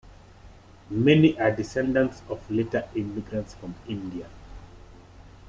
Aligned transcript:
Many 0.89 1.39
are 1.39 1.51
descendants 1.55 2.23
of 2.27 2.49
later 2.49 2.89
immigrants 2.95 3.53
from 3.53 3.75
India. 3.87 4.25